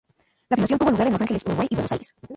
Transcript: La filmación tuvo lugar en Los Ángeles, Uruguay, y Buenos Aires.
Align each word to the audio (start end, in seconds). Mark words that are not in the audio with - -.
La 0.49 0.55
filmación 0.55 0.79
tuvo 0.79 0.89
lugar 0.89 1.05
en 1.05 1.13
Los 1.13 1.21
Ángeles, 1.21 1.43
Uruguay, 1.45 1.67
y 1.69 1.75
Buenos 1.75 1.91
Aires. 1.91 2.15